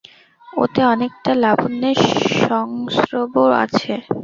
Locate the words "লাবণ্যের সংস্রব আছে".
1.35-3.93